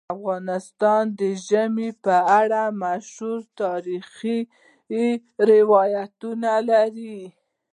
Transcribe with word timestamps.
افغانستان 0.15 1.03
د 1.19 1.21
ژمی 1.47 1.89
په 2.03 2.15
اړه 2.39 2.61
مشهور 2.83 3.39
تاریخی 3.61 4.39
روایتونه 5.51 6.51
لري. 6.69 7.19